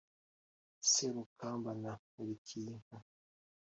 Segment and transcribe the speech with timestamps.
[0.91, 2.95] serukamba na nkurikiyinka